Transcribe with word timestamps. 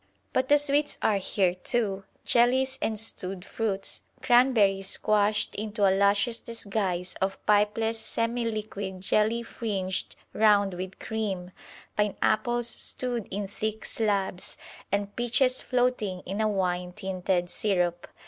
But 0.33 0.49
the 0.49 0.57
sweets 0.57 0.97
are 1.03 1.17
here 1.19 1.53
too; 1.53 2.05
jellies 2.25 2.79
and 2.81 2.99
stewed 2.99 3.45
fruits, 3.45 4.01
cranberries 4.23 4.87
squashed 4.89 5.53
into 5.53 5.87
a 5.87 5.93
luscious 5.95 6.39
disguise 6.39 7.13
of 7.21 7.37
pipless 7.45 7.99
semi 7.99 8.43
liquid 8.45 9.01
jelly 9.01 9.43
fringed 9.43 10.15
round 10.33 10.73
with 10.73 10.97
cream; 10.97 11.51
pineapples 11.97 12.67
stewed 12.67 13.27
in 13.29 13.47
thick 13.47 13.85
slabs, 13.85 14.57
and 14.91 15.15
peaches 15.15 15.61
floating 15.61 16.21
in 16.21 16.41
a 16.41 16.47
wine 16.49 16.93
tinted 16.93 17.51
syrup. 17.51 18.07